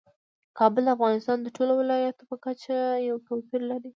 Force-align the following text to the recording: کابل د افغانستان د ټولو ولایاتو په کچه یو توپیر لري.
کابل 0.59 0.83
د 0.85 0.89
افغانستان 0.95 1.37
د 1.41 1.47
ټولو 1.57 1.73
ولایاتو 1.81 2.23
په 2.31 2.35
کچه 2.45 2.75
یو 3.09 3.17
توپیر 3.27 3.61
لري. 3.71 3.89